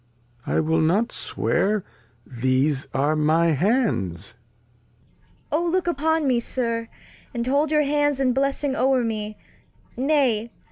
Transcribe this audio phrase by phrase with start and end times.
[0.47, 1.83] I will not swear
[2.25, 4.33] These are my Hands.
[5.51, 5.63] Cord.
[5.65, 6.39] O look upon me.
[6.39, 6.89] Sir,
[7.35, 9.37] And hold your Hands in Blessing over me;
[9.95, 10.49] nay.